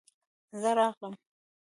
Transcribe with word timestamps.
زه 0.61 0.69
راغلم. 0.77 1.13